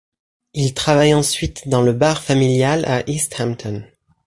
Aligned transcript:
Il 0.55 0.73
travaille 0.73 1.13
ensuite 1.13 1.67
dans 1.69 1.83
le 1.83 1.93
bar 1.93 2.23
familial 2.23 2.85
à 2.85 3.07
East 3.07 3.39
Hampton. 3.39 3.83